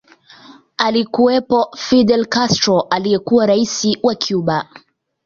Alikuwepo 0.77 1.69
Fidel 1.77 2.25
Castro 2.29 2.81
aliyekuwa 2.81 3.45
rais 3.45 3.97
wa 4.03 4.15
Cuba 4.15 4.67